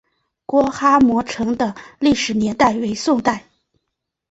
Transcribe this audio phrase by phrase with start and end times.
[0.47, 3.45] 郭蛤蟆城的历史年代为宋代。